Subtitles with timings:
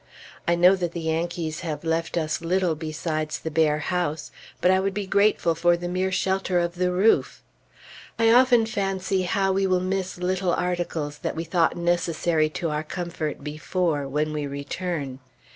[0.47, 4.79] I know that the Yankees have left us little besides the bare house; but I
[4.79, 7.43] would be grateful for the mere shelter of the roof.
[8.17, 12.81] I often fancy how we will miss little articles that we thought necessary to our
[12.83, 15.19] comfort before, when we return....